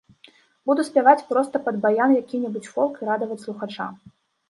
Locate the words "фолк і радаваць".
2.75-3.43